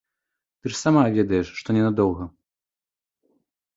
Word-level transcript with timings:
Ты 0.61 0.65
ж 0.73 0.77
сама 0.83 1.03
ведаеш, 1.19 1.47
што 1.59 1.69
ненадоўга. 1.79 2.25